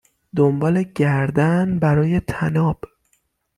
دنبال 0.35 0.83
گردن 0.83 1.79
برای 1.79 2.19
طناب 2.19 2.81